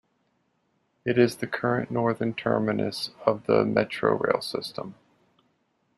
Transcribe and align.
It 1.05 1.19
is 1.19 1.35
the 1.35 1.45
current 1.45 1.91
northern 1.91 2.33
terminus 2.33 3.11
of 3.23 3.45
the 3.45 3.63
Metrorail 3.63 4.43
system. 4.43 4.95